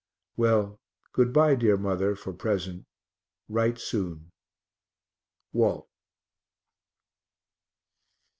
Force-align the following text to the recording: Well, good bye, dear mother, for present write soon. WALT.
Well, 0.35 0.79
good 1.13 1.31
bye, 1.31 1.53
dear 1.53 1.77
mother, 1.77 2.15
for 2.15 2.33
present 2.33 2.87
write 3.47 3.77
soon. 3.77 4.31
WALT. 5.53 5.87